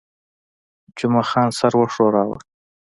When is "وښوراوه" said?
1.77-2.37